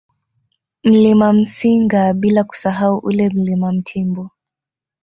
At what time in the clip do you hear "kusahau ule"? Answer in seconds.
2.43-3.29